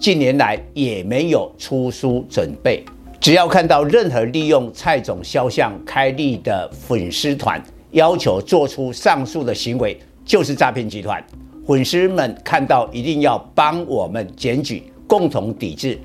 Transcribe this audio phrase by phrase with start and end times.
[0.00, 2.82] 近年来也没有出书准备。
[3.20, 11.22] 只要看到任何利用蔡总肖像开立的粉丝团，要求做出上述的行为，就是诈骗集团。
[11.66, 15.98] 粉丝们看到一定要帮我们检举，共同抵制。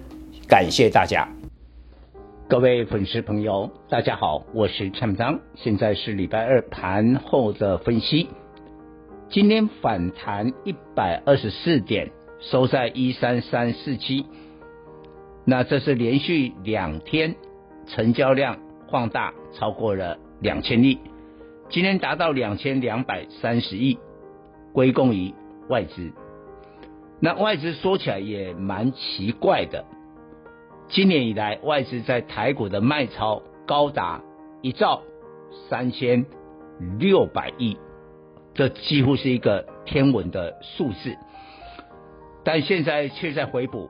[0.45, 1.25] 感谢大家。
[2.49, 8.27] 各位粉丝朋友，大家好，我是蔡明彰，现在是礼拜二盘后的分析。
[9.31, 12.11] 今天反弹一百二十四点，
[12.51, 14.25] 收在一三三四七。
[15.45, 17.35] 那这是连续两天
[17.87, 18.57] 成交量
[18.89, 20.99] 放大超过了两千亿，
[21.69, 23.97] 今天达到两千两百三十亿，
[24.73, 25.33] 归功于
[25.69, 26.11] 外资。
[27.19, 29.85] 那外资说起来也蛮奇怪的。
[30.87, 34.21] 今年以来，外资在台股的卖超高达
[34.61, 35.01] 一兆
[35.69, 36.25] 三千
[36.99, 37.77] 六百亿，
[38.53, 41.15] 这几乎是一个天文的数字。
[42.45, 43.89] 但现在却在回补。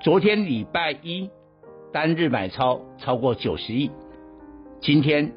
[0.00, 1.30] 昨天礼拜一
[1.92, 3.90] 单日买超超过九十亿，
[4.80, 5.32] 今天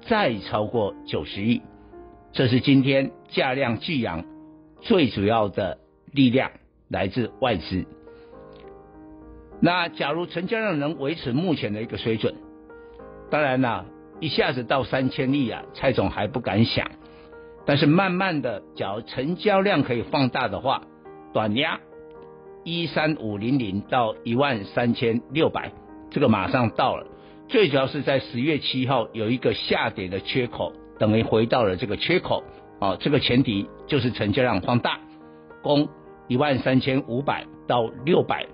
[0.00, 1.60] 再超过九十亿，
[2.32, 4.24] 这是今天价量巨扬
[4.80, 5.78] 最主要的
[6.10, 6.50] 力量
[6.88, 7.84] 来自外资。
[9.60, 12.34] 那假如成交量能维持目前的一个水准，
[13.30, 13.84] 当然啦，
[14.20, 16.90] 一下子到三千亿啊，蔡总还不敢想。
[17.66, 20.82] 但是慢慢的，假如成交量可以放大的话，
[21.34, 21.80] 短压
[22.62, 25.72] 一三五零零到一万三千六百，
[26.10, 27.06] 这个马上到了。
[27.48, 32.44] 最主要是在十月七号有一个下跌的缺口，等于回到了这个缺口
[32.80, 35.00] 啊，这个前提就是成交量放大，
[35.60, 35.88] 攻
[36.28, 38.46] 一万三千五百到六百。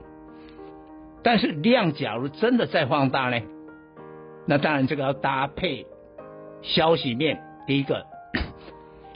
[1.23, 3.43] 但是量假如真的再放大呢？
[4.47, 5.87] 那当然这个要搭配
[6.63, 7.43] 消息面。
[7.67, 8.07] 第一个，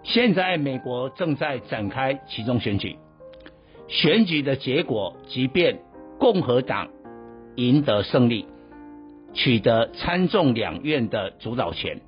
[0.02, 2.96] 现在美国正在展开其中选举，
[3.88, 5.80] 选举的结果，即便
[6.18, 6.88] 共和党
[7.56, 8.46] 赢得胜利，
[9.32, 12.00] 取得参众两院的主导权，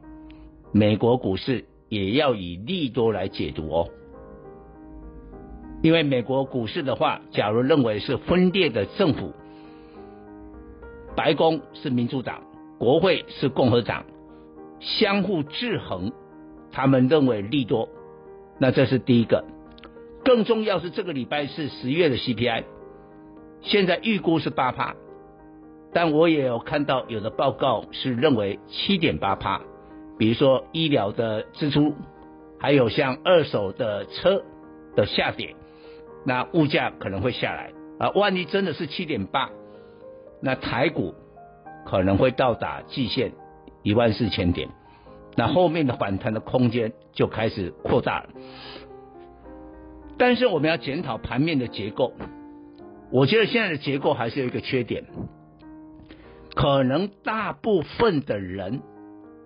[0.73, 3.89] 美国股市也要以利多来解读哦。
[5.83, 9.33] 因为美国股市的话，假如认为是分裂的政府。
[11.15, 12.43] 白宫是民主党，
[12.79, 14.05] 国会是共和党，
[14.81, 16.13] 相互制衡，
[16.73, 17.89] 他们认为利多，
[18.59, 19.45] 那这是第一个。
[20.27, 22.65] 更重要是这个礼拜是十月的 CPI，
[23.63, 24.97] 现在预估是八趴，
[25.93, 29.61] 但我也有看到有的报告是认为七点八趴，
[30.19, 31.95] 比如说医疗的支出，
[32.59, 34.43] 还有像二手的车
[34.97, 35.55] 的下跌，
[36.25, 39.49] 那物价可能会下来啊，万一真的是七点八。
[40.43, 41.15] 那台股
[41.87, 43.33] 可能会到达季线
[43.85, 44.71] 一万四千点，
[45.37, 48.31] 那后面的反弹的空间就开始扩大了。
[50.19, 52.13] 但是我们要检讨盘面的结构，
[53.11, 55.05] 我觉得现在的结构还是有一个缺点，
[56.55, 58.81] 可能大部分的人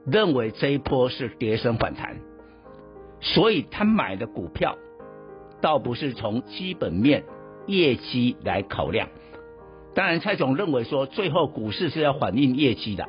[0.06, 2.19] 认为这一波是跌升反弹，
[3.20, 4.76] 所以他买的股票
[5.60, 7.25] 倒不是从基本面
[7.66, 9.09] 业绩来考量。
[9.92, 13.09] 当然，蔡总认为说，最后股市是要反映业绩的，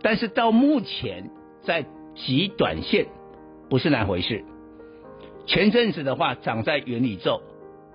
[0.00, 1.30] 但是到目前
[1.62, 3.08] 在极短线
[3.68, 4.42] 不是那回事。
[5.46, 7.40] 前阵子的话，涨在元宇宙，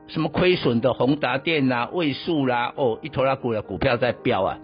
[0.07, 4.59] 什么亏损的宏达电呐、位数啦，哦，一拖拉股的股票在飙啊，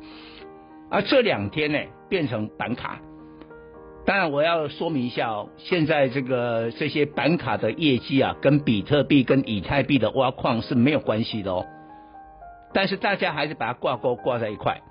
[0.90, 1.79] 而这两天呢，
[2.09, 3.00] 变成板卡。
[4.06, 11.66] 当然，我要说明一下哦，现在这个这些板卡的业绩啊，跟比特币跟以太币的挖矿是没有关系的哦。
[12.72, 14.81] 但是大家还是把它挂钩挂在一块。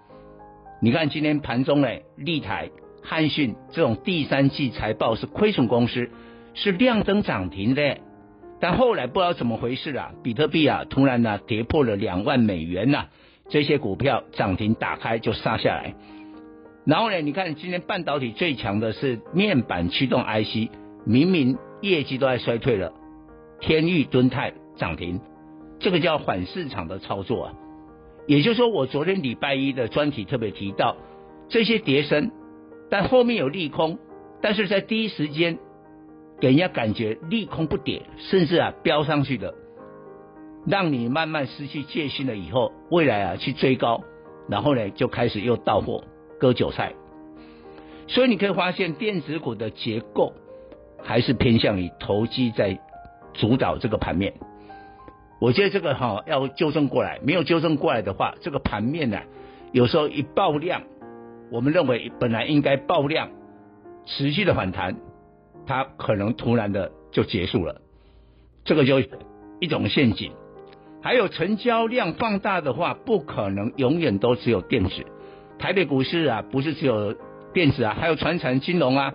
[0.81, 2.71] 你看今天盘中呢，立台、
[3.05, 6.11] 汉讯这种第三季财报是亏损公司，
[6.55, 7.99] 是亮灯涨停的。
[8.61, 13.09] 但后来不知道怎么回事啊，比特币啊突然呢跌破了两万美元呐、啊，
[13.51, 15.95] 这些股票涨停打开就杀下来。
[16.87, 20.71] 然后呢，你看今天半导体最强的是面板驱动 IC，
[21.05, 22.93] 明明业绩都在衰退了，
[23.61, 25.21] 天域、敦泰涨停，
[25.81, 27.53] 这个叫反市场的操作啊。
[28.27, 30.97] 也就是说，我昨天礼拜一的专题特别提到
[31.49, 32.31] 这些跌升，
[32.91, 33.99] 但后面有利空，
[34.41, 35.59] 但是在第一时间
[36.45, 39.55] 给人家感觉利空不跌，甚至啊飙上去的，
[40.67, 44.03] 让你慢慢失去戒心了以后，未来啊去追高，
[44.47, 46.05] 然后呢就开始又到货
[46.39, 46.93] 割韭菜。
[48.09, 50.35] 所以你可以发现电子股的结构
[51.03, 52.79] 还是偏向于投机在
[53.33, 54.35] 主导这个盘面。
[55.41, 59.19] 我觉得这个哈要纠正过来，没有纠正过来的话，这个盘面呢
[59.73, 60.83] 有时候一爆量，
[61.51, 63.31] 我们认为本来应该爆量
[64.05, 64.97] 持续的反弹，
[65.67, 67.81] 它可能突然的就结束了，
[68.65, 69.01] 这个就
[69.61, 70.33] 一种陷阱。
[71.03, 75.05] 还有成交量放大的话，不可能永远都只有电子。
[75.59, 77.15] 台北股市啊，不是只有
[77.53, 79.15] 电子啊，还有传产金融啊。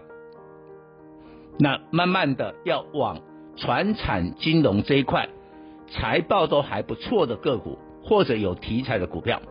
[1.58, 3.20] 那慢慢的要往
[3.58, 5.30] 传产金融这一块，
[5.90, 9.42] 财报都还不错的个股，或者有题材的股票。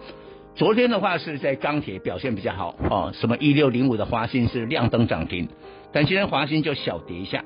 [0.59, 5.49] 昨天的话是在钢铁表现比较好哦，什么一六零五的华兴是亮灯涨停，
[5.93, 7.45] 但今天华兴就小跌一下。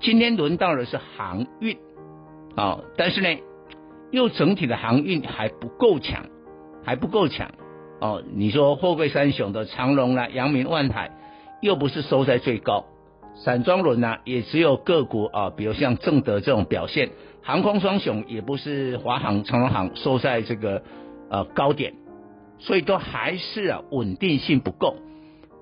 [0.00, 1.76] 今天轮到的是航运、
[2.56, 3.40] 哦，但是呢。
[4.12, 6.26] 又整体的航运还不够强，
[6.84, 7.52] 还不够强
[8.00, 8.24] 哦。
[8.34, 11.12] 你说货柜三雄的长龙啦、阳明、万海，
[11.62, 12.86] 又不是收在最高。
[13.36, 17.10] 散装轮呢，也只有个股啊，比如像正德这种表现。
[17.40, 20.82] 航空双雄也不是华航、长荣航收在这个
[21.30, 21.94] 呃高点，
[22.60, 24.96] 所以都还是啊稳定性不够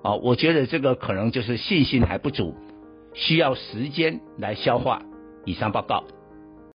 [0.03, 0.15] 啊。
[0.17, 2.55] 我觉得这个可能就是信心还不足，
[3.15, 5.03] 需要时间来消化。
[5.45, 6.05] 以上报告。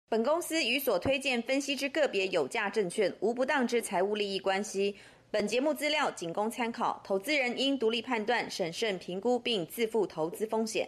[0.10, 4.96] 本公司与所推荐分析之个别有价证券无不当之财务利益关系。
[5.32, 10.88] 本节目资料仅供参考，投资人应独立判断、审慎评估并自负投资风险。